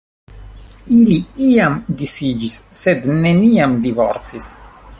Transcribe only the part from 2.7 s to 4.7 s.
sed neniam divorcis.